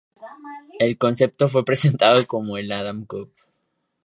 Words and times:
El 0.79 0.97
concepto 0.97 1.47
fue 1.47 1.63
presentado 1.63 2.25
como 2.25 2.57
el 2.57 2.71
Adam 2.71 3.05
Cup. 3.05 3.31